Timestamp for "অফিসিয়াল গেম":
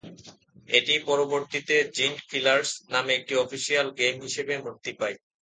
3.37-4.15